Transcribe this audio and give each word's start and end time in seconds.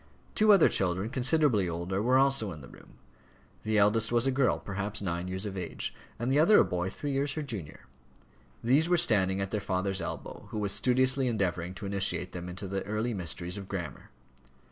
Two 0.33 0.51
other 0.51 0.67
children, 0.67 1.11
considerably 1.11 1.69
older, 1.69 2.01
were 2.01 2.17
also 2.17 2.51
in 2.51 2.61
the 2.61 2.67
room. 2.67 2.93
The 3.61 3.77
eldest 3.77 4.11
was 4.11 4.25
a 4.25 4.31
girl, 4.31 4.57
perhaps 4.57 4.99
nine 4.99 5.27
years 5.27 5.45
of 5.45 5.55
age, 5.55 5.93
and 6.17 6.31
the 6.31 6.39
other 6.39 6.57
a 6.57 6.65
boy 6.65 6.89
three 6.89 7.11
years 7.11 7.33
her 7.33 7.43
junior. 7.43 7.81
These 8.63 8.89
were 8.89 8.97
standing 8.97 9.39
at 9.41 9.51
their 9.51 9.61
father's 9.61 10.01
elbow, 10.01 10.47
who 10.49 10.57
was 10.57 10.71
studiously 10.71 11.27
endeavouring 11.27 11.75
to 11.75 11.85
initiate 11.85 12.31
them 12.31 12.49
in 12.49 12.55
the 12.55 12.81
early 12.85 13.13
mysteries 13.13 13.57
of 13.57 13.67
grammar. 13.67 14.09